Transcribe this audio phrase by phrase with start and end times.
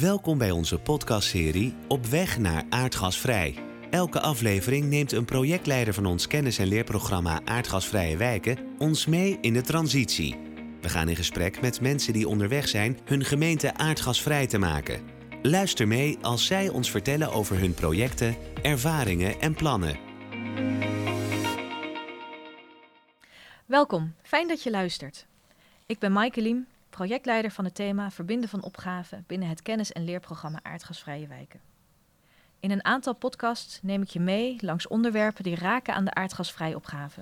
[0.00, 3.54] Welkom bij onze podcastserie Op weg naar aardgasvrij.
[3.90, 9.52] Elke aflevering neemt een projectleider van ons kennis- en leerprogramma Aardgasvrije Wijken ons mee in
[9.52, 10.36] de transitie.
[10.80, 15.00] We gaan in gesprek met mensen die onderweg zijn hun gemeente aardgasvrij te maken.
[15.42, 19.98] Luister mee als zij ons vertellen over hun projecten, ervaringen en plannen.
[23.66, 25.26] Welkom, fijn dat je luistert.
[25.86, 30.04] Ik ben Maaike Liem, projectleider van het thema Verbinden van opgaven binnen het kennis- en
[30.04, 31.60] leerprogramma Aardgasvrije Wijken.
[32.60, 36.76] In een aantal podcasts neem ik je mee langs onderwerpen die raken aan de aardgasvrije
[36.76, 37.20] opgave.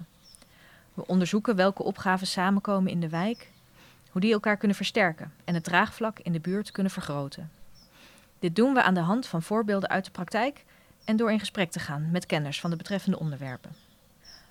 [0.94, 3.50] We onderzoeken welke opgaven samenkomen in de wijk,
[4.10, 7.50] hoe die elkaar kunnen versterken en het draagvlak in de buurt kunnen vergroten.
[8.38, 10.64] Dit doen we aan de hand van voorbeelden uit de praktijk
[11.04, 13.70] en door in gesprek te gaan met kenners van de betreffende onderwerpen.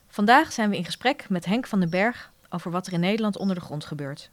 [0.07, 3.37] Vandaag zijn we in gesprek met Henk van den Berg over wat er in Nederland
[3.37, 4.29] onder de grond gebeurt.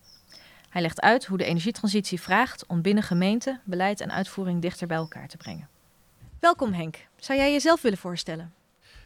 [0.75, 4.97] Hij legt uit hoe de energietransitie vraagt om binnen gemeente beleid en uitvoering dichter bij
[4.97, 5.69] elkaar te brengen.
[6.41, 7.07] Welkom Henk.
[7.17, 8.55] Zou jij jezelf willen voorstellen?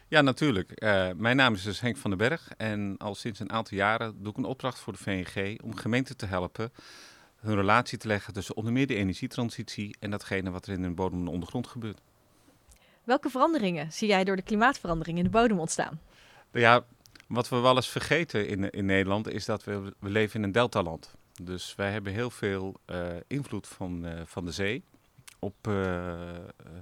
[0.07, 0.71] Ja, natuurlijk.
[0.71, 4.23] Eh, mijn naam is dus Henk van den Berg en al sinds een aantal jaren
[4.23, 6.71] doe ik een opdracht voor de VNG om gemeenten te helpen
[7.35, 10.89] hun relatie te leggen tussen onder meer de energietransitie en datgene wat er in de
[10.89, 12.01] bodem en de ondergrond gebeurt.
[13.03, 16.01] Welke veranderingen zie jij door de klimaatverandering in de bodem ontstaan?
[16.51, 16.83] Ja,
[17.27, 20.51] wat we wel eens vergeten in, in Nederland is dat we, we leven in een
[20.51, 21.17] deltaland.
[21.41, 24.83] Dus wij hebben heel veel uh, invloed van, uh, van de zee
[25.39, 26.19] op, uh,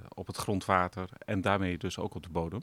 [0.08, 2.62] op het grondwater en daarmee dus ook op de bodem.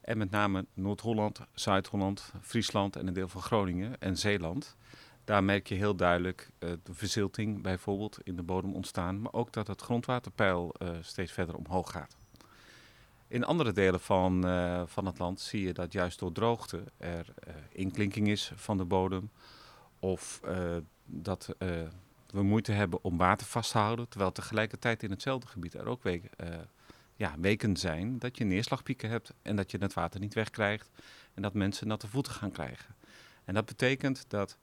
[0.00, 4.76] En met name Noord-Holland, Zuid-Holland, Friesland en een deel van Groningen en Zeeland.
[5.24, 9.66] Daar merk je heel duidelijk de verzilting bijvoorbeeld in de bodem ontstaan, maar ook dat
[9.66, 12.16] het grondwaterpeil steeds verder omhoog gaat.
[13.26, 14.42] In andere delen van,
[14.86, 17.34] van het land zie je dat juist door droogte er
[17.72, 19.30] inklinking is van de bodem.
[19.98, 21.54] Of uh, dat
[22.26, 24.08] we moeite hebben om water vast te houden.
[24.08, 26.30] Terwijl tegelijkertijd in hetzelfde gebied er ook weken,
[27.16, 29.32] ja, weken zijn dat je neerslagpieken hebt.
[29.42, 30.90] En dat je het water niet wegkrijgt.
[31.34, 32.94] En dat mensen natte voeten gaan krijgen.
[33.44, 34.58] En dat betekent dat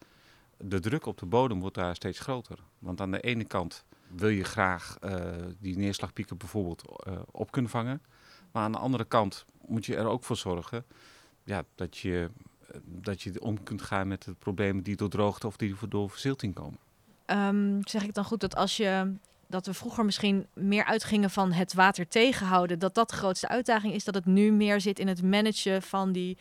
[0.57, 2.59] de druk op de bodem wordt daar steeds groter.
[2.79, 4.97] Want aan de ene kant wil je graag
[5.59, 8.01] die neerslagpieken bijvoorbeeld op kunnen vangen.
[8.51, 10.85] Maar aan de andere kant moet je er ook voor zorgen
[11.45, 12.29] ja, dat, je,
[12.83, 16.53] dat je om kunt gaan met de problemen die door droogte of die door verzilting
[16.53, 16.79] komen.
[17.25, 19.13] Um, zeg ik dan goed dat als je
[19.47, 23.93] dat we vroeger misschien meer uitgingen van het water tegenhouden, dat dat de grootste uitdaging
[23.93, 26.37] is, dat het nu meer zit in het managen van die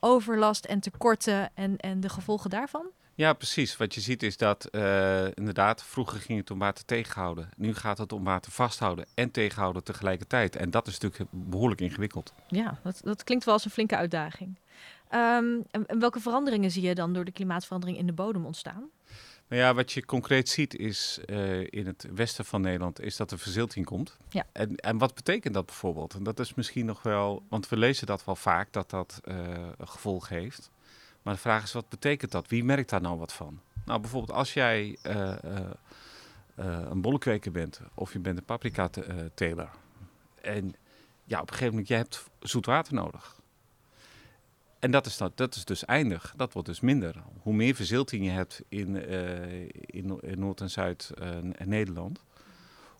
[0.00, 2.86] overlast en tekorten en, en de gevolgen daarvan?
[3.16, 3.76] Ja, precies.
[3.76, 7.48] Wat je ziet is dat uh, inderdaad, vroeger ging het om water tegenhouden.
[7.56, 10.56] Nu gaat het om water vasthouden en tegenhouden tegelijkertijd.
[10.56, 12.32] En dat is natuurlijk behoorlijk ingewikkeld.
[12.48, 14.58] Ja, dat, dat klinkt wel als een flinke uitdaging.
[15.10, 18.90] Um, en, en welke veranderingen zie je dan door de klimaatverandering in de bodem ontstaan?
[19.48, 23.30] Nou ja, wat je concreet ziet is uh, in het westen van Nederland is dat
[23.30, 24.16] er verzilting komt.
[24.28, 24.46] Ja.
[24.52, 26.14] En, en wat betekent dat bijvoorbeeld?
[26.14, 29.36] En dat is misschien nog wel, want we lezen dat wel vaak, dat dat uh,
[29.78, 30.70] een gevolg heeft.
[31.22, 32.48] Maar de vraag is, wat betekent dat?
[32.48, 33.60] Wie merkt daar nou wat van?
[33.84, 35.34] Nou, bijvoorbeeld als jij uh,
[36.54, 39.70] een bollenkweker bent of je bent een paprika-teler.
[40.40, 40.74] En
[41.24, 43.42] ja, op een gegeven moment, jij hebt zoet water nodig.
[44.84, 46.34] En dat is, dat, dat is dus eindig.
[46.36, 47.14] Dat wordt dus minder.
[47.42, 49.08] Hoe meer verzilting je hebt in,
[49.86, 52.22] in, in Noord- en Zuid-Nederland,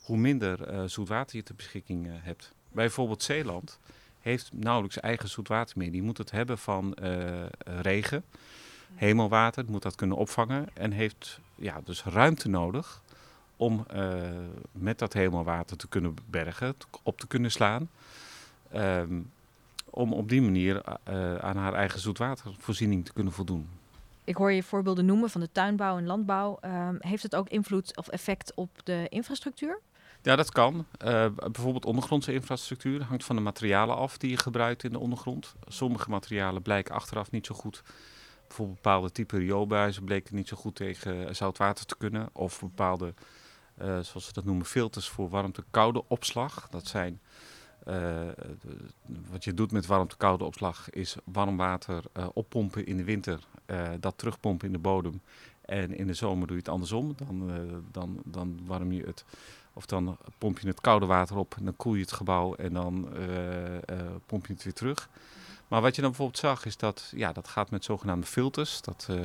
[0.02, 2.52] hoe minder zoet water je ter beschikking hebt.
[2.72, 3.78] Bijvoorbeeld Zeeland
[4.20, 5.90] heeft nauwelijks eigen zoet water meer.
[5.90, 6.94] Die moet het hebben van
[7.64, 8.24] regen,
[8.94, 13.02] hemelwater, moet dat kunnen opvangen en heeft ja, dus ruimte nodig
[13.56, 13.86] om
[14.72, 17.90] met dat hemelwater te kunnen bergen, op te kunnen slaan.
[18.74, 19.32] Um,
[19.94, 23.68] om op die manier uh, aan haar eigen zoetwatervoorziening te kunnen voldoen.
[24.24, 26.58] Ik hoor je voorbeelden noemen van de tuinbouw en landbouw.
[26.64, 29.80] Um, heeft het ook invloed of effect op de infrastructuur?
[30.22, 30.74] Ja, dat kan.
[30.74, 35.54] Uh, bijvoorbeeld ondergrondse infrastructuur hangt van de materialen af die je gebruikt in de ondergrond.
[35.66, 37.82] Sommige materialen blijken achteraf niet zo goed.
[38.46, 42.28] Bijvoorbeeld bepaalde type rioolbuizen bleken niet zo goed tegen zout water te kunnen.
[42.32, 43.14] Of bepaalde,
[43.78, 46.68] zoals ze dat noemen, filters voor warmte-koude opslag.
[46.68, 47.20] Dat zijn,
[49.30, 52.02] wat je doet met warmte-koude opslag is warm water
[52.32, 53.40] oppompen in de winter.
[54.00, 55.20] dat terugpompen in de bodem.
[55.60, 57.14] En in de zomer doe je het andersom.
[57.16, 57.50] Dan,
[57.90, 59.24] dan, dan warm je het
[59.72, 62.72] of dan pomp je het koude water op en dan koel je het gebouw en
[62.72, 63.08] dan
[64.26, 65.08] pomp je het weer terug.
[65.68, 68.80] Maar wat je dan bijvoorbeeld zag is dat ja, dat gaat met zogenaamde filters.
[68.80, 69.16] Dat, uh,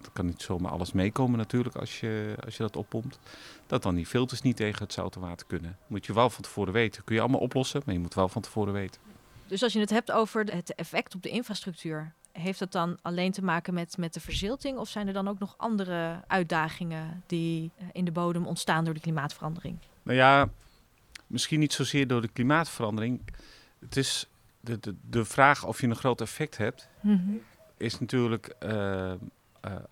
[0.00, 3.18] dat kan niet zomaar alles meekomen natuurlijk als je, als je dat oppompt.
[3.66, 5.78] Dat dan die filters niet tegen het zoute water kunnen.
[5.86, 7.04] Moet je wel van tevoren weten.
[7.04, 9.00] Kun je allemaal oplossen, maar je moet wel van tevoren weten.
[9.46, 13.32] Dus als je het hebt over het effect op de infrastructuur, heeft dat dan alleen
[13.32, 14.78] te maken met, met de verzilting?
[14.78, 18.94] Of zijn er dan ook nog andere uitdagingen die eh, in de bodem ontstaan door
[18.94, 19.78] de klimaatverandering?
[20.02, 20.48] Nou ja,
[21.26, 23.20] misschien niet zozeer door de klimaatverandering.
[23.80, 24.28] Het is
[24.64, 26.88] de, de, de vraag of je een groot effect hebt,
[27.76, 29.12] is natuurlijk uh, uh,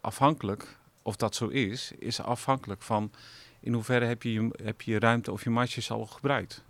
[0.00, 3.10] afhankelijk, of dat zo is, is afhankelijk van
[3.60, 6.64] in hoeverre heb je je, heb je, je ruimte of je matjes al gebruikt.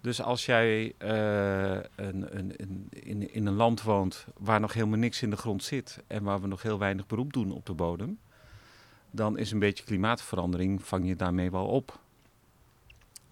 [0.00, 4.98] Dus als jij uh, een, een, een, in, in een land woont waar nog helemaal
[4.98, 7.74] niks in de grond zit en waar we nog heel weinig beroep doen op de
[7.74, 8.18] bodem,
[9.10, 12.00] dan is een beetje klimaatverandering, vang je daarmee wel op.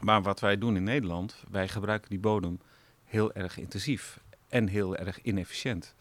[0.00, 2.60] Maar wat wij doen in Nederland, wij gebruiken die bodem
[3.10, 5.94] heel erg intensief en heel erg inefficiënt.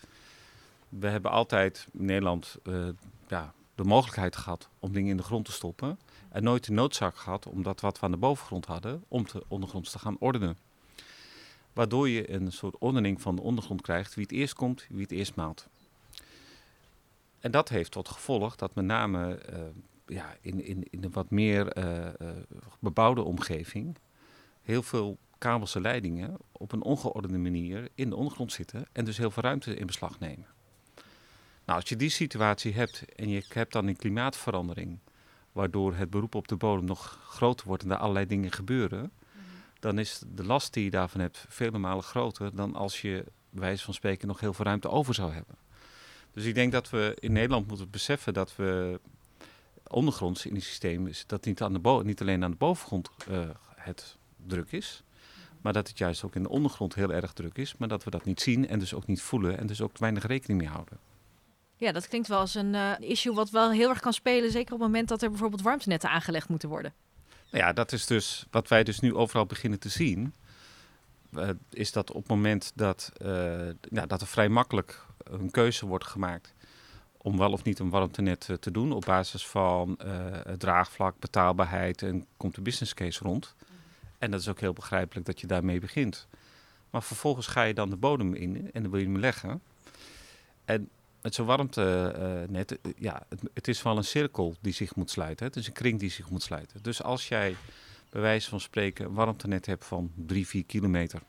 [0.89, 2.89] We hebben altijd in Nederland uh,
[3.27, 5.99] ja, de mogelijkheid gehad om dingen in de grond te stoppen.
[6.29, 9.91] En nooit de noodzaak gehad, omdat wat we aan de bovengrond hadden, om de ondergronds
[9.91, 10.57] te gaan ordenen.
[11.73, 15.11] Waardoor je een soort ordening van de ondergrond krijgt, wie het eerst komt, wie het
[15.11, 15.67] eerst maalt.
[17.39, 19.59] En dat heeft tot gevolg dat met name uh,
[20.05, 22.07] ja, in, in, in wat meer uh,
[22.79, 23.97] bebouwde omgeving
[24.61, 29.17] heel veel kabels en leidingen op een ongeordende manier in de ondergrond zitten en dus
[29.17, 30.47] heel veel ruimte in beslag nemen.
[31.65, 34.99] Nou, als je die situatie hebt en je hebt dan een klimaatverandering,
[35.51, 39.11] waardoor het beroep op de bodem nog groter wordt en er allerlei dingen gebeuren,
[39.79, 43.61] dan is de last die je daarvan hebt vele malen groter dan als je, bij
[43.61, 45.55] wijze van spreken, nog heel veel ruimte over zou hebben.
[46.31, 48.99] Dus ik denk dat we in Nederland moeten beseffen dat we
[49.87, 54.17] ondergronds in die systeem dat niet, aan de niet alleen aan de bovengrond uh, het
[54.45, 55.03] druk is,
[55.61, 58.09] maar dat het juist ook in de ondergrond heel erg druk is, maar dat we
[58.09, 60.99] dat niet zien en dus ook niet voelen en dus ook weinig rekening mee houden.
[61.75, 64.73] Ja, dat klinkt wel als een uh, issue wat wel heel erg kan spelen, zeker
[64.73, 66.93] op het moment dat er bijvoorbeeld warmtenetten aangelegd moeten worden.
[67.51, 70.33] Nou ja, dat is dus wat wij dus nu overal beginnen te zien.
[71.33, 73.29] Uh, is dat op het moment dat, uh,
[73.81, 76.53] ja, dat er vrij makkelijk een keuze wordt gemaakt
[77.17, 79.99] om wel of niet een warmtenet te doen op basis van
[80.57, 83.55] draagvlak, betaalbaarheid en komt de business case rond.
[84.19, 86.27] En dat is ook heel begrijpelijk dat je daarmee begint.
[86.89, 89.61] Maar vervolgens ga je dan de bodem in en dan wil je hem leggen.
[90.65, 90.89] En
[91.21, 95.45] met zo'n warmtenet, uh, ja, het, het, is wel een cirkel die zich moet sluiten.
[95.45, 96.83] Het is een kring die zich moet sluiten.
[96.83, 97.55] Dus als jij
[98.09, 101.21] bij wijze van spreken een warmtenet hebt van 3, 4 kilometer.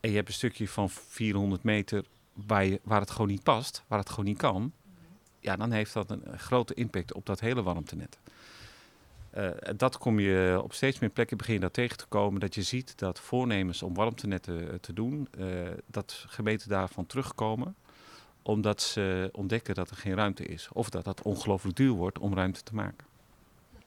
[0.00, 3.82] En je hebt een stukje van 400 meter waar, je, waar het gewoon niet past,
[3.86, 4.72] waar het gewoon niet kan.
[5.40, 8.18] Ja, dan heeft dat een grote impact op dat hele warmtenet.
[9.36, 12.40] Uh, dat kom je op steeds meer plekken begin je dat tegen te komen.
[12.40, 15.46] Dat je ziet dat voornemens om warmtenetten te doen, uh,
[15.86, 17.76] dat gemeenten daarvan terugkomen
[18.44, 20.68] omdat ze ontdekken dat er geen ruimte is.
[20.72, 23.06] Of dat het ongelooflijk duur wordt om ruimte te maken.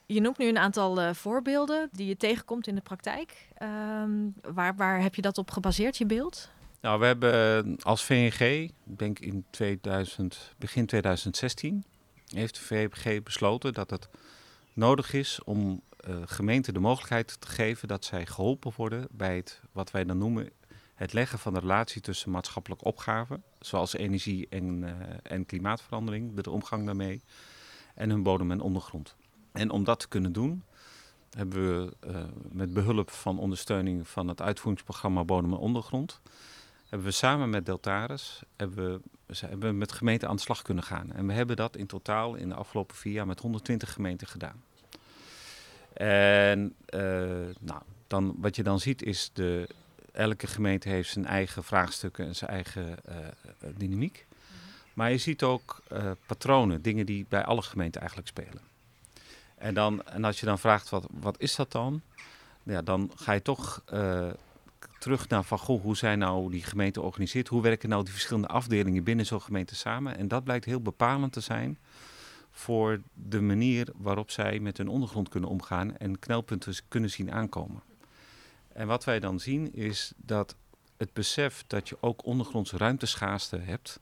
[0.05, 3.47] Je noemt nu een aantal uh, voorbeelden die je tegenkomt in de praktijk.
[3.61, 6.49] Um, waar, waar heb je dat op gebaseerd, je beeld?
[6.81, 11.83] Nou, we hebben als VNG, denk in 2000, begin 2016,
[12.27, 14.09] heeft de VNG besloten dat het
[14.77, 19.61] nodig is om uh, gemeenten de mogelijkheid te geven dat zij geholpen worden bij het
[19.71, 20.49] wat wij dan noemen
[20.95, 24.89] het leggen van de relatie tussen maatschappelijke opgaven, zoals energie en, uh,
[25.23, 27.23] en klimaatverandering, de omgang daarmee,
[27.95, 29.15] en hun bodem en ondergrond.
[29.51, 30.63] En om dat te kunnen doen,
[31.29, 36.21] hebben we uh, met behulp van ondersteuning van het uitvoeringsprogramma Bodem en Ondergrond,
[36.89, 39.01] hebben we samen met Deltaris hebben
[39.59, 41.11] we, met gemeenten aan de slag kunnen gaan.
[41.11, 44.63] En we hebben dat in totaal in de afgelopen vier jaar met 120 gemeenten gedaan.
[45.93, 47.01] En uh,
[47.59, 49.67] nou, dan, wat je dan ziet is de
[50.11, 53.15] elke gemeente heeft zijn eigen vraagstukken en zijn eigen uh,
[53.75, 54.25] dynamiek.
[54.93, 58.61] Maar je ziet ook uh, patronen, dingen die bij alle gemeenten eigenlijk spelen.
[59.55, 62.01] En, dan, en als je dan vraagt, wat, wat is dat dan?
[62.63, 63.83] Ja, dan ga je toch
[64.99, 67.47] terug naar van, goh, hoe zijn nou die gemeenten georganiseerd?
[67.47, 70.17] Hoe werken nou die verschillende afdelingen binnen zo'n gemeente samen?
[70.17, 71.77] En dat blijkt heel bepalend te zijn
[72.51, 77.81] voor de manier waarop zij met hun ondergrond kunnen omgaan en knelpunten kunnen zien aankomen.
[78.73, 80.55] En wat wij dan zien is dat
[80.97, 83.99] het besef dat je ook ondergrondse ruimteschaarste hebt,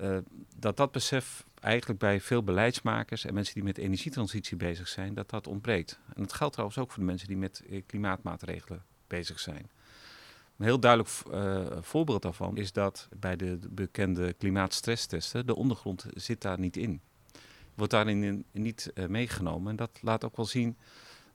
[0.00, 0.18] uh,
[0.56, 5.30] dat dat besef eigenlijk bij veel beleidsmakers en mensen die met energietransitie bezig zijn, dat
[5.30, 5.98] dat ontbreekt.
[6.14, 9.70] En dat geldt trouwens ook voor de mensen die met eh, klimaatmaatregelen bezig zijn.
[10.58, 16.40] Een heel duidelijk uh, voorbeeld daarvan is dat bij de bekende klimaatstresstesten de ondergrond zit
[16.40, 17.00] daar niet in.
[17.74, 19.70] Wordt daarin in, niet uh, meegenomen.
[19.70, 20.76] En dat laat ook wel zien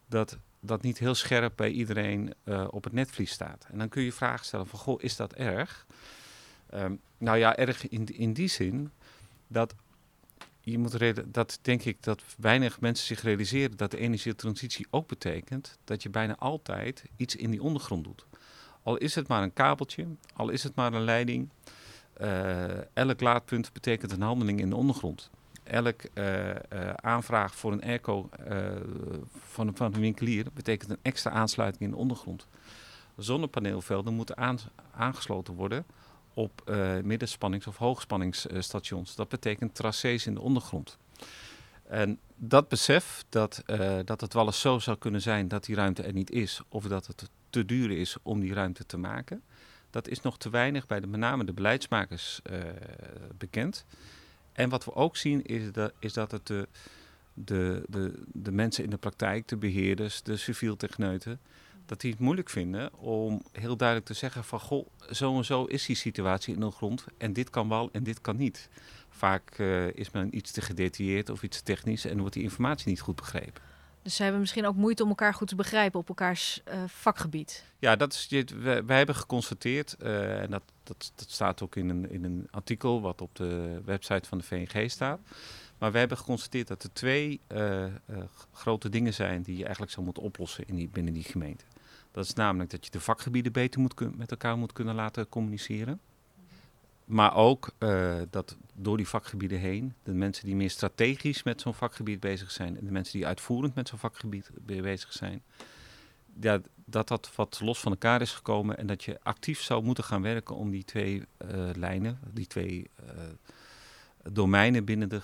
[0.06, 3.68] dat dat niet heel scherp bij iedereen uh, op het netvlies staat.
[3.72, 5.86] En dan kun je vragen stellen van, goh, is dat erg?
[6.74, 8.92] Um, nou ja, erg in, in die zin
[9.48, 9.75] dat
[10.62, 15.77] je moet dat denk ik dat weinig mensen zich realiseren dat de energietransitie ook betekent
[15.84, 18.25] dat je bijna altijd iets in die ondergrond doet.
[18.84, 21.50] Al is het maar een kabeltje, al is het maar een leiding,
[22.94, 25.30] elk laadpunt betekent een handeling in de ondergrond.
[25.63, 26.02] Elk
[26.96, 28.30] aanvraag voor een airco
[29.32, 32.48] van, van, een winkelier betekent een extra aansluiting in de ondergrond.
[33.18, 34.60] Zonnepaneelvelden moeten
[34.92, 35.86] aangesloten worden
[36.34, 36.72] op
[37.04, 39.16] middenspannings- of hoogspanningsstations.
[39.16, 40.98] Dat betekent tracés in de ondergrond.
[41.88, 43.63] En dat besef dat,
[44.06, 46.88] dat het wel eens zo zou kunnen zijn dat die ruimte er niet is, of
[46.88, 49.43] dat het te duur is om die ruimte te maken,
[49.89, 52.60] dat is nog te weinig bij de, met name de beleidsmakers uh,
[53.38, 53.86] bekend.
[54.53, 56.67] En wat we ook zien is dat, is dat het de,
[57.33, 61.39] de, de, de mensen in de praktijk, de beheerders, de civiel techneuten,
[61.86, 65.65] dat die het moeilijk vinden om heel duidelijk te zeggen van goh, zo en zo
[65.65, 68.69] is die situatie in de grond en dit kan wel en dit kan niet.
[69.10, 73.01] Vaak uh, is men iets te gedetailleerd of iets technisch en wordt die informatie niet
[73.01, 73.73] goed begrepen.
[74.03, 77.63] Dus ze hebben misschien ook moeite om elkaar goed te begrijpen op elkaars uh, vakgebied.
[77.79, 78.43] Ja, dat is,
[78.86, 83.01] wij hebben geconstateerd, uh, en dat, dat, dat staat ook in een, in een artikel
[83.01, 85.19] wat op de website van de VNG staat.
[85.77, 87.41] Maar we hebben geconstateerd dat er twee
[88.51, 91.63] grote dingen zijn die je eigenlijk zou moeten oplossen in die, binnen die gemeente.
[92.12, 96.00] Dat is namelijk dat je de vakgebieden beter moet, met elkaar moet kunnen laten communiceren.
[97.05, 101.74] Maar ook uh, dat door die vakgebieden heen, de mensen die meer strategisch met zo'n
[101.74, 105.43] vakgebied bezig zijn en de mensen die uitvoerend met zo'n vakgebied bezig zijn,
[106.39, 110.03] ja, dat dat wat los van elkaar is gekomen en dat je actief zou moeten
[110.03, 113.10] gaan werken om die twee uh, lijnen, die twee uh,
[114.31, 115.22] domeinen binnen de,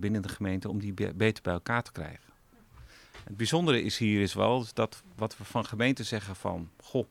[0.00, 2.28] binnen de gemeente, om die be beter bij elkaar te krijgen.
[3.24, 7.06] Het bijzondere is hier is wel dat wat we van gemeenten zeggen van, goh,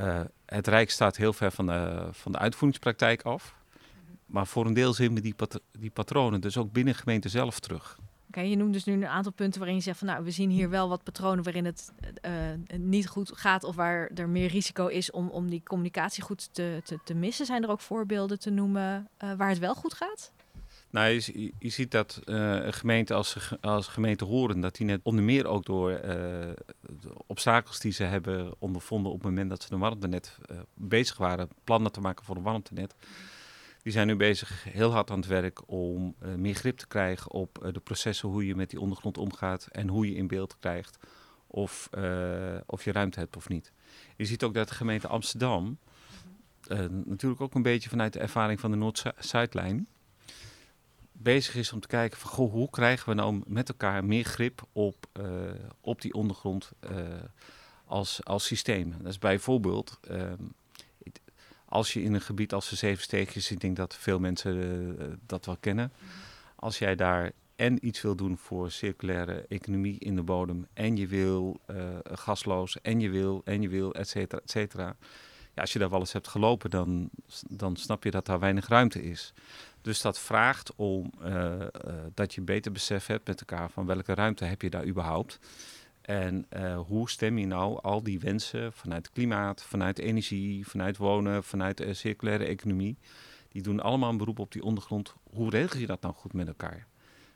[0.00, 3.54] uh, het Rijk staat heel ver van de, van de uitvoeringspraktijk af.
[4.26, 5.34] Maar voor een deel zien we die,
[5.78, 7.98] die patronen dus ook binnen gemeente zelf terug.
[8.28, 10.50] Oké, je noemt dus nu een aantal punten waarin je zegt van nou, we zien
[10.50, 11.92] hier wel wat patronen waarin het
[12.26, 16.54] uh, niet goed gaat of waar er meer risico is om, om die communicatie goed
[16.54, 17.46] te, te, te missen.
[17.46, 20.32] Zijn er ook voorbeelden te noemen uh, waar het wel goed gaat?
[20.90, 21.20] Nou,
[21.58, 25.46] je, ziet dat uh, een gemeente als, als gemeente Horen, dat die net onder meer
[25.46, 29.78] ook door uh, de obstakels die ze hebben ondervonden op het moment dat ze een
[29.78, 32.94] warmtenet uh, bezig waren, plannen te maken voor een warmtenet.
[33.82, 37.70] Die zijn nu bezig heel hard aan het werk om meer grip te krijgen op
[37.72, 40.98] de processen, hoe je met die ondergrond omgaat en hoe je in beeld krijgt
[41.46, 41.90] of,
[42.66, 43.72] of je ruimte hebt of niet.
[44.16, 45.78] Je ziet ook dat de gemeente Amsterdam,
[47.04, 49.86] natuurlijk ook een beetje vanuit de ervaring van de Noord-Zuidlijn,
[51.22, 54.62] bezig is om te kijken van goh, hoe krijgen we nou met elkaar meer grip
[54.72, 55.26] op, uh,
[55.80, 56.98] op die ondergrond uh,
[57.84, 58.94] als, als systeem.
[58.98, 60.32] Dat is bijvoorbeeld, uh,
[61.64, 65.06] als je in een gebied als de Zeven Steegjes, ik denk dat veel mensen uh,
[65.26, 65.92] dat wel kennen,
[66.56, 71.06] als jij daar en iets wil doen voor circulaire economie in de bodem, en je
[71.06, 71.60] wil
[72.12, 74.96] gasloos, en je wil, en je wil, et cetera, et cetera.
[75.54, 77.10] Ja, als je daar wel eens hebt gelopen, dan,
[77.48, 79.32] dan snap je dat daar weinig ruimte is.
[79.82, 81.60] Dus dat vraagt om uh, uh,
[82.14, 85.38] dat je beter besef hebt met elkaar van welke ruimte heb je daar überhaupt.
[86.00, 91.44] En uh, hoe stem je nou al die wensen vanuit klimaat, vanuit energie, vanuit wonen,
[91.44, 92.98] vanuit de circulaire economie.
[93.48, 95.14] Die doen allemaal een beroep op die ondergrond.
[95.30, 96.86] Hoe regel je dat nou goed met elkaar?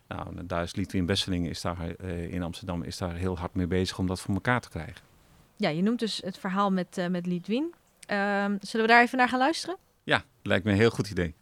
[0.09, 3.99] Nou, daar is Liedwin Besseling is daar, in Amsterdam is daar heel hard mee bezig
[3.99, 5.03] om dat voor elkaar te krijgen.
[5.57, 7.75] Ja, je noemt dus het verhaal met, met Liedwin.
[8.07, 9.77] Ehm, zullen we daar even naar gaan luisteren?
[10.03, 11.35] Ja, lijkt me een heel goed idee.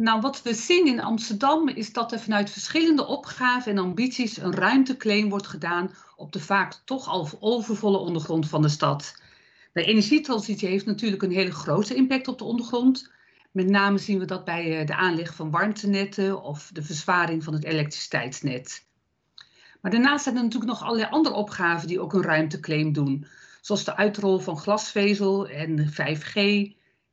[0.00, 4.54] Nou, wat we zien in Amsterdam is dat er vanuit verschillende opgaven en ambities een
[4.54, 9.22] ruimteclaim wordt gedaan op de vaak toch al overvolle ondergrond van de stad.
[9.72, 13.12] De energietransitie heeft natuurlijk een hele grote impact op de ondergrond.
[13.50, 17.52] Met name zien we dat bij eh, de aanleg van warmtenetten of de verzwaring van
[17.52, 18.86] het elektriciteitsnet.
[19.80, 23.26] Maar daarnaast zijn er natuurlijk nog allerlei andere opgaven die ook een ruimteclaim doen.
[23.60, 26.34] Zoals de uitrol van glasvezel en 5G,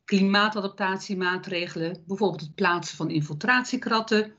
[0.07, 4.33] klimaatadaptatiemaatregelen, bijvoorbeeld het plaatsen van infiltratiekratten.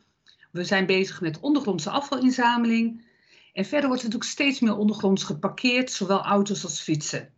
[0.50, 3.06] We zijn bezig met ondergrondse afvalinzameling.
[3.52, 7.32] En verder wordt er natuurlijk steeds meer ondergronds geparkeerd, zowel auto's als fietsen.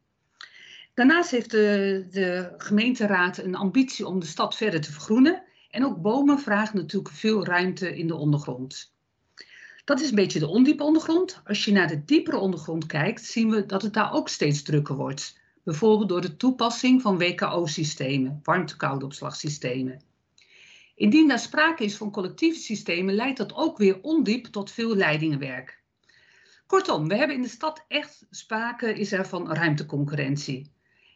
[0.95, 5.43] Daarnaast heeft de, de gemeenteraad een ambitie om de stad verder te vergroenen.
[5.71, 8.93] En ook bomen vragen natuurlijk veel ruimte in de ondergrond.
[9.85, 11.41] Dat is een beetje de ondiepe ondergrond.
[11.45, 14.95] Als je naar de diepere ondergrond kijkt, zien we dat het daar ook steeds drukker
[14.95, 20.03] wordt bijvoorbeeld door de toepassing van WKO-systemen, warmte-koude opslagsystemen.
[20.95, 25.83] Indien daar sprake is van collectieve systemen, leidt dat ook weer ondiep tot veel leidingenwerk.
[26.67, 30.73] Kortom, we hebben in de stad echt sprake is er van ruimteconcurrentie.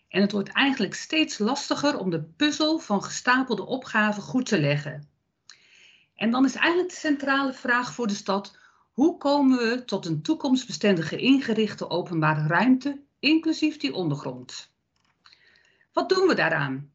[0.09, 5.09] En het wordt eigenlijk steeds lastiger om de puzzel van gestapelde opgaven goed te leggen.
[6.15, 8.59] En dan is eigenlijk de centrale vraag voor de stad:
[8.93, 14.73] hoe komen we tot een toekomstbestendige ingerichte openbare ruimte inclusief die ondergrond.
[15.93, 16.91] Wat doen we daaraan?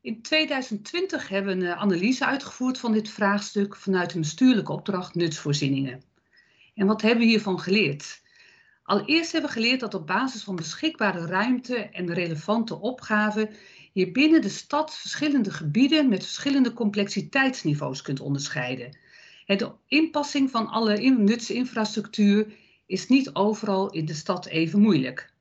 [0.00, 6.02] In 2020 hebben we een analyse uitgevoerd van dit vraagstuk vanuit een bestuurlijke opdracht nutsvoorzieningen.
[6.74, 8.22] En wat hebben we hiervan geleerd?
[8.82, 13.50] Allereerst hebben we geleerd dat op basis van beschikbare ruimte en relevante opgaven
[13.92, 18.98] je binnen de stad verschillende gebieden met verschillende complexiteitsniveaus kunt onderscheiden.
[19.46, 22.46] De inpassing van alle nutsinfrastructuur
[22.86, 25.34] is niet overal in de stad even moeilijk.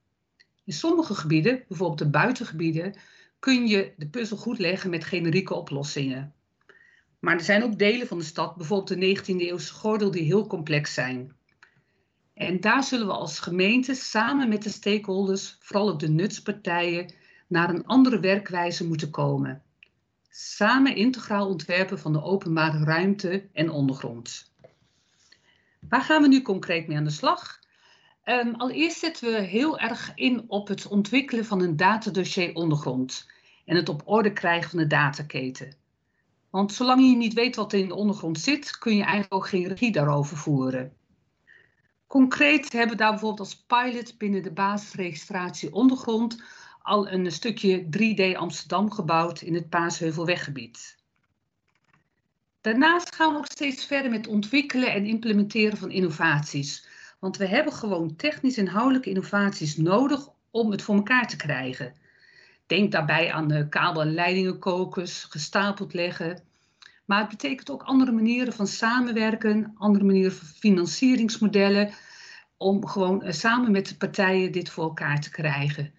[0.66, 2.96] In sommige gebieden, bijvoorbeeld de buitengebieden,
[3.40, 6.34] kun je de puzzel goed leggen met generieke oplossingen.
[7.20, 10.94] Maar er zijn ook delen van de stad, bijvoorbeeld de 19e-eeuwse gordel, die heel complex
[10.94, 11.36] zijn.
[12.34, 17.14] En daar zullen we als gemeente samen met de stakeholders, vooral ook de nutspartijen,
[17.48, 19.64] naar een andere werkwijze moeten komen.
[20.30, 24.54] Samen integraal ontwerpen van de openbare ruimte en ondergrond.
[25.90, 27.60] Waar gaan we nu concreet mee aan de slag?
[28.26, 33.28] Um, allereerst zetten we heel erg in op het ontwikkelen van een datadossier ondergrond
[33.66, 35.76] en het op orde krijgen van de dataketen.
[36.50, 39.48] Want zolang je niet weet wat er in de ondergrond zit, kun je eigenlijk ook
[39.48, 40.94] geen regie daarover voeren.
[42.08, 46.44] Concreet hebben we daar bijvoorbeeld als pilot binnen de basisregistratie ondergrond
[46.82, 50.98] al een stukje 3D Amsterdam gebouwd in het Paasheuvelweggebied.
[52.62, 56.88] Daarnaast gaan we ook steeds verder met ontwikkelen en implementeren van innovaties.
[57.20, 61.94] Want we hebben gewoon technisch inhoudelijke innovaties nodig om het voor elkaar te krijgen.
[62.66, 66.44] Denk daarbij aan de kabel- en leidingenkokers, gestapeld leggen.
[67.06, 71.94] Maar het betekent ook andere manieren van samenwerken, andere manieren van financieringsmodellen,
[72.58, 75.94] om gewoon eh, samen met de partijen dit voor elkaar te krijgen.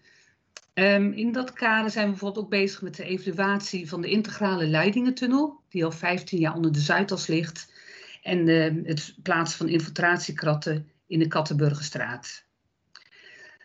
[0.74, 4.66] Um, in dat kader zijn we bijvoorbeeld ook bezig met de evaluatie van de integrale
[4.66, 7.72] Leidingentunnel, die al 15 jaar onder de Zuidas ligt,
[8.22, 12.44] en uh, het plaatsen van infiltratiekratten in de Kattenburgerstraat.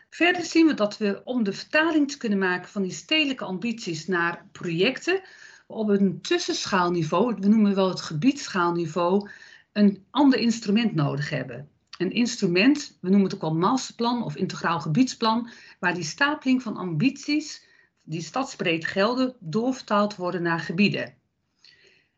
[0.09, 4.07] Verder zien we dat we om de vertaling te kunnen maken van die stedelijke ambities
[4.07, 5.21] naar projecten
[5.67, 9.29] op een tussenschaalniveau, we noemen wel het gebiedschaalniveau,
[9.71, 11.69] een ander instrument nodig hebben.
[11.97, 16.77] Een instrument, we noemen het ook wel masterplan of integraal gebiedsplan, waar die stapeling van
[16.77, 17.65] ambities
[18.03, 21.13] die stadsbreed gelden, doorvertaald worden naar gebieden.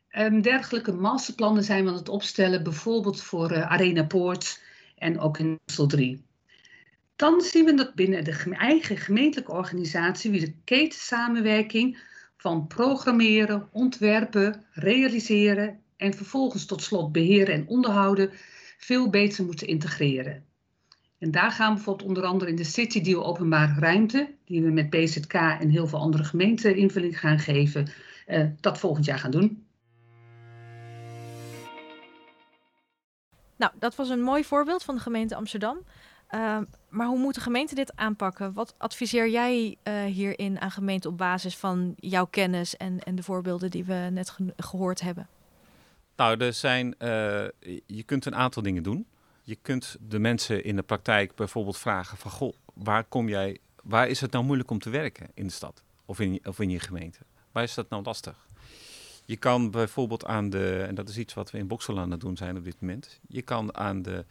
[0.10, 4.63] Um, dergelijke masterplannen zijn we aan het opstellen, bijvoorbeeld voor uh, Arena Poort
[5.04, 6.24] en ook in Brussel 3.
[7.16, 11.98] Dan zien we dat binnen de eigen gemeentelijke organisatie weer de ketensamenwerking
[12.38, 18.32] van programmeren, ontwerpen, realiseren en vervolgens tot slot beheren en onderhouden
[18.78, 20.44] veel beter moeten integreren.
[21.18, 24.70] En daar gaan we bijvoorbeeld onder andere in de City Deal openbare ruimte, die we
[24.70, 27.88] met BZK en heel veel andere gemeenten invulling gaan geven,
[28.28, 29.66] uh, dat volgend jaar gaan doen.
[33.56, 35.78] Nou, dat was een mooi voorbeeld van de gemeente Amsterdam.
[36.30, 36.58] Uh,
[36.90, 38.54] maar hoe moet de gemeente dit aanpakken?
[38.54, 43.24] Wat adviseer jij uh, hierin aan gemeenten op basis van jouw kennis en, en de
[43.24, 45.28] voorbeelden die we net ge gehoord hebben?
[46.16, 47.08] Nou, er zijn, uh,
[47.86, 49.08] je kunt een aantal dingen doen.
[49.42, 54.08] Je kunt de mensen in de praktijk bijvoorbeeld vragen van, goh, waar kom jij, waar
[54.08, 56.80] is het nou moeilijk om te werken in de stad of in, of in je
[56.80, 57.20] gemeente?
[57.52, 58.48] Waar is dat nou lastig?
[59.26, 62.20] Je kan bijvoorbeeld aan de, en dat is iets wat we in Boksel aan het
[62.20, 64.26] doen zijn op dit moment, je kan aan de,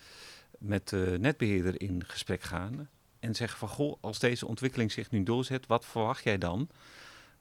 [0.59, 2.89] met de netbeheerder in gesprek gaan
[3.21, 6.69] en zeggen van, goh, als deze ontwikkeling zich nu doorzet, wat verwacht jij dan?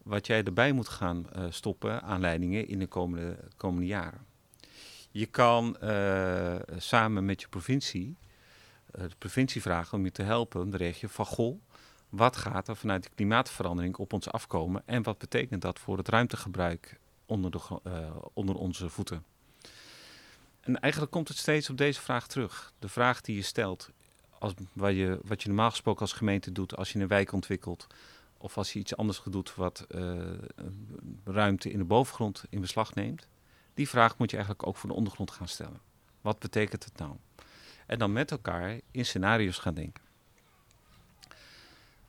[0.03, 4.25] Wat jij erbij moet gaan uh, stoppen aan leidingen in de komende, komende jaren.
[5.11, 8.15] Je kan uh, samen met je provincie,
[8.95, 11.61] uh, de provincie vragen om je te helpen, de regio, van goh,
[12.09, 16.07] wat gaat er vanuit de klimaatverandering op ons afkomen en wat betekent dat voor het
[16.07, 16.99] ruimtegebruik
[17.31, 19.23] onder, de, uh, onder onze voeten?
[20.59, 22.73] En eigenlijk komt het steeds op deze vraag terug.
[22.79, 23.89] De vraag die je stelt,
[24.39, 27.87] als, waar je, wat je normaal gesproken als gemeente doet als je een wijk ontwikkelt,
[28.37, 29.87] of als je iets anders doet wat
[31.23, 33.27] ruimte in de bovengrond in beslag neemt.
[33.73, 35.81] Die vraag moet je eigenlijk ook voor de ondergrond gaan stellen.
[36.21, 37.15] Wat betekent het nou?
[37.85, 40.03] En dan met elkaar in scenario's gaan denken.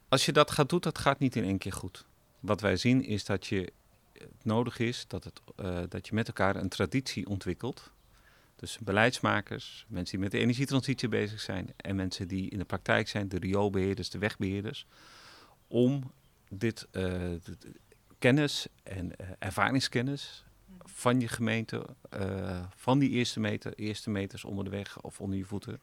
[0.08, 2.04] Als je dat gaat doen, dat gaat niet in één keer goed.
[2.40, 3.72] Wat wij zien is dat je
[4.42, 7.90] nodig is dat, het, uh, dat je met elkaar een traditie ontwikkelt.
[8.56, 13.08] Dus beleidsmakers, mensen die met de energietransitie bezig zijn en mensen die in de praktijk
[13.08, 14.86] zijn, de rioolbeheerders, de wegbeheerders,
[15.66, 16.12] om
[16.48, 17.40] dit de
[18.18, 20.44] kennis en uh, ervaringskennis
[20.84, 21.86] van je gemeente,
[22.76, 25.80] van die eerste, meter, eerste meters onder de weg of onder je voeten.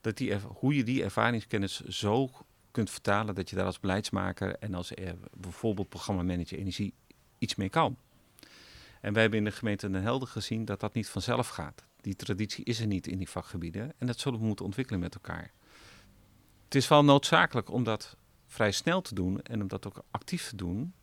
[0.00, 2.30] Dat die, hoe je die ervaringskennis zo
[2.70, 4.92] kunt vertalen dat je daar als beleidsmaker en als
[5.36, 6.94] bijvoorbeeld programmamanager energie
[7.40, 7.96] iets mee kan.
[9.00, 11.84] En wij hebben in de gemeente Den Helder gezien dat dat niet vanzelf gaat.
[12.00, 15.14] Die traditie is er niet in die vakgebieden en dat zullen we moeten ontwikkelen met
[15.14, 15.52] elkaar.
[16.64, 20.48] Het is wel noodzakelijk om dat vrij snel te doen en om dat ook actief
[20.48, 20.94] te doen,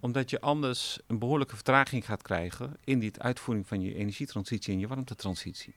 [0.00, 4.78] omdat je anders een behoorlijke vertraging gaat krijgen in die uitvoering van je energietransitie en
[4.78, 5.74] je warmtetransitie.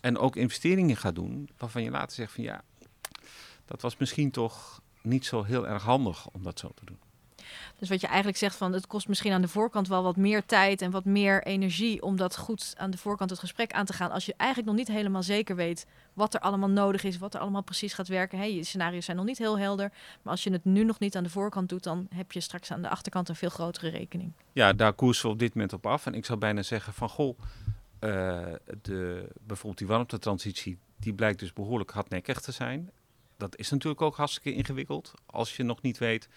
[0.00, 2.64] En ook investeringen gaat doen waarvan je later zegt van ja,
[3.64, 6.98] dat was misschien toch niet zo heel erg handig om dat zo te doen.
[7.78, 10.44] Dus wat je eigenlijk zegt van het kost misschien aan de voorkant wel wat meer
[10.46, 13.92] tijd en wat meer energie om dat goed aan de voorkant het gesprek aan te
[13.92, 14.10] gaan.
[14.10, 17.40] Als je eigenlijk nog niet helemaal zeker weet wat er allemaal nodig is, wat er
[17.40, 18.38] allemaal precies gaat werken.
[18.38, 19.92] Hey, je scenario's zijn nog niet heel helder.
[20.22, 22.70] Maar als je het nu nog niet aan de voorkant doet, dan heb je straks
[22.70, 24.32] aan de achterkant een veel grotere rekening.
[24.52, 26.06] Ja, daar koersen we op dit moment op af.
[26.06, 27.38] En ik zou bijna zeggen van goh,
[28.00, 28.44] uh,
[28.82, 32.90] de, bijvoorbeeld die warmtetransitie, die blijkt dus behoorlijk hardnekkig te zijn.
[33.36, 35.12] Dat is natuurlijk ook hartstikke ingewikkeld.
[35.26, 36.28] Als je nog niet weet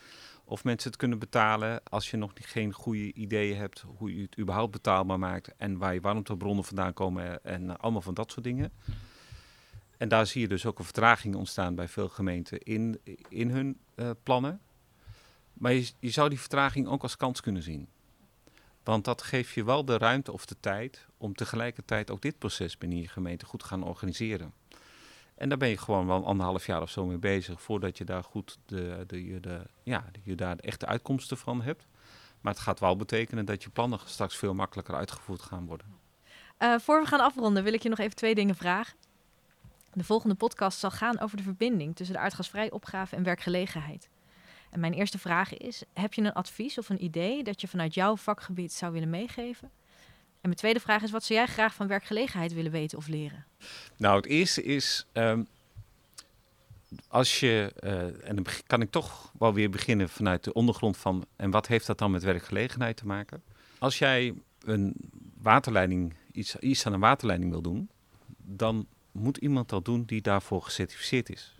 [0.49, 4.39] of mensen het kunnen betalen als je nog geen goede ideeën hebt hoe je het
[4.39, 8.71] überhaupt betaalbaar maakt en waar je warmtebronnen vandaan komen en allemaal van dat soort dingen.
[9.97, 13.79] En daar zie je dus ook een vertraging ontstaan bij veel gemeenten in, in hun
[13.95, 14.62] uh, plannen.
[15.53, 17.88] Maar je, je zou die vertraging ook als kans kunnen zien.
[18.83, 22.77] Want dat geeft je wel de ruimte of de tijd om tegelijkertijd ook dit proces
[22.77, 24.53] binnen je gemeente goed gaan organiseren.
[25.39, 28.23] En daar ben je gewoon wel anderhalf jaar of zo mee bezig voordat je daar
[28.23, 31.88] goed de, de, de, ja, je daar de echte uitkomsten van hebt.
[32.41, 35.88] Maar het gaat wel betekenen dat je plannen straks veel makkelijker uitgevoerd gaan worden.
[36.60, 38.97] Uh, voor we gaan afronden wil ik je nog even twee dingen vragen.
[39.93, 44.10] De volgende podcast zal gaan over de verbinding tussen de aardgasvrij opgave en werkgelegenheid.
[44.69, 47.93] En mijn eerste vraag is: heb je een advies of een idee dat je vanuit
[47.93, 49.71] jouw vakgebied zou willen meegeven?
[50.41, 53.45] En mijn tweede vraag is: wat zou jij graag van werkgelegenheid willen weten of leren?
[53.97, 55.06] Nou, het eerste is.
[55.13, 55.47] Um,
[57.08, 61.25] als je, uh, en dan kan ik toch wel weer beginnen vanuit de ondergrond van.
[61.36, 63.43] En wat heeft dat dan met werkgelegenheid te maken?
[63.78, 64.95] Als jij een
[65.41, 67.89] waterleiding, iets, iets aan een waterleiding wil doen,
[68.38, 71.56] dan moet iemand dat doen die daarvoor gecertificeerd is.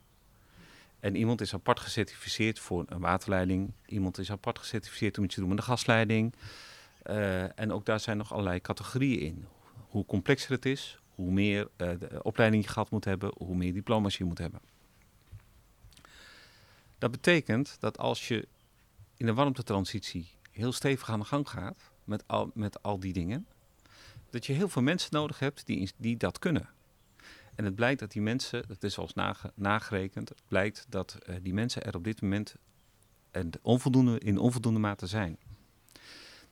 [1.00, 3.72] En iemand is apart gecertificeerd voor een waterleiding.
[3.86, 6.34] Iemand is apart gecertificeerd om iets te doen met een gasleiding.
[7.04, 9.46] Uh, en ook daar zijn nog allerlei categorieën in.
[9.90, 14.18] Hoe complexer het is, hoe meer de opleiding je gehad moet hebben, hoe meer diploma's
[14.18, 14.62] je moet hebben.
[16.98, 18.48] Dat betekent dat als je
[19.18, 23.48] in een warmtetransitie heel stevig aan de gang gaat met al, met al die dingen,
[24.30, 26.70] dat je heel veel mensen nodig hebt die, die dat kunnen.
[27.56, 31.54] En het blijkt dat die mensen, dat is als nage, nagerekend, blijkt dat uh, die
[31.54, 32.56] mensen er op dit moment
[33.32, 35.38] en onvoldoende, in onvoldoende mate zijn.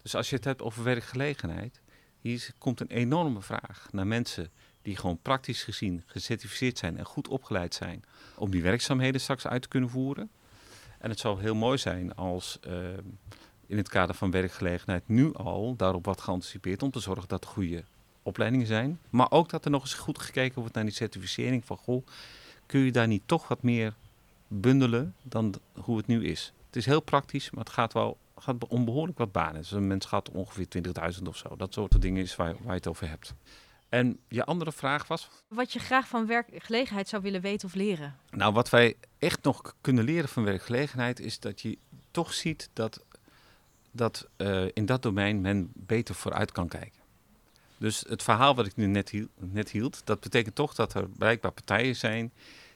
[0.07, 1.81] Dus als je het hebt over werkgelegenheid,
[2.19, 4.49] hier komt een enorme vraag naar mensen
[4.81, 8.03] die gewoon praktisch gezien gecertificeerd zijn en goed opgeleid zijn
[8.35, 10.29] om die werkzaamheden straks uit te kunnen voeren.
[10.99, 12.73] En het zou heel mooi zijn als uh,
[13.65, 17.83] in het kader van werkgelegenheid nu al daarop wat geanticipeerd om te zorgen dat goede
[18.23, 18.99] opleidingen zijn.
[19.09, 22.05] Maar ook dat er nog eens goed gekeken wordt naar die certificering van goh,
[22.65, 23.93] kun je daar niet toch wat meer
[24.47, 26.53] bundelen dan hoe het nu is.
[26.65, 29.61] Het is heel praktisch, maar het gaat wel gaat om behoorlijk wat banen.
[29.61, 30.67] Dus een mens gaat ongeveer
[31.17, 31.55] 20.000 of zo.
[31.55, 33.33] Dat soort dingen is waar, waar je het over hebt.
[33.89, 35.29] En je andere vraag was?
[35.47, 38.15] Wat je graag van werkgelegenheid zou willen weten of leren.
[38.29, 41.77] Nou, wat wij echt nog kunnen leren van werkgelegenheid is dat je
[42.11, 43.03] toch ziet dat,
[43.91, 47.01] dat uh, in dat domein men beter vooruit kan kijken.
[47.77, 51.09] Dus het verhaal wat ik nu net hield, net hield, dat betekent toch dat er
[51.09, 52.33] blijkbaar partijen zijn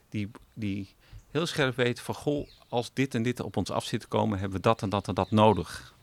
[0.09, 0.95] die, die
[1.31, 4.39] heel scherp weten van goh, als dit en dit op ons af zit te komen,
[4.39, 5.95] hebben we dat en dat en dat nodig.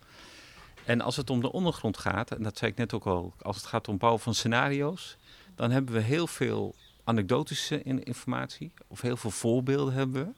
[0.85, 3.57] En als het om de ondergrond gaat, en dat zei ik net ook al, als
[3.57, 5.17] het gaat om bouwen van scenario's,
[5.55, 10.33] dan hebben we heel veel anekdotische informatie, of heel veel voorbeelden hebben we.